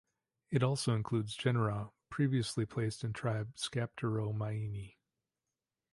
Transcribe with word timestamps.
It 0.49 0.63
also 0.63 0.95
includes 0.95 1.35
genera 1.35 1.91
previously 2.09 2.65
placed 2.65 3.03
in 3.03 3.13
tribe 3.13 3.53
Scapteromyini. 3.55 4.95